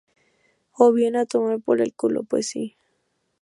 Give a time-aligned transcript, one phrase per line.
[0.83, 2.23] O bien: a tomar por el culo...
[2.23, 2.75] ¡pues sí!